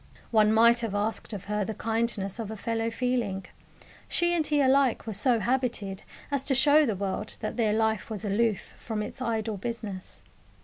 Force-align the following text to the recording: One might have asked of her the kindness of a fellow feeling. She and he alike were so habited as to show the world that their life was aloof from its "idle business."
One 0.31 0.51
might 0.51 0.79
have 0.79 0.95
asked 0.95 1.31
of 1.31 1.45
her 1.45 1.63
the 1.63 1.75
kindness 1.75 2.39
of 2.39 2.49
a 2.49 2.55
fellow 2.57 2.89
feeling. 2.89 3.45
She 4.07 4.33
and 4.33 4.47
he 4.47 4.59
alike 4.59 5.05
were 5.05 5.13
so 5.13 5.37
habited 5.39 6.01
as 6.31 6.43
to 6.45 6.55
show 6.55 6.87
the 6.87 6.95
world 6.95 7.37
that 7.41 7.55
their 7.55 7.73
life 7.73 8.09
was 8.09 8.25
aloof 8.25 8.73
from 8.79 9.03
its 9.03 9.21
"idle 9.21 9.57
business." 9.57 10.23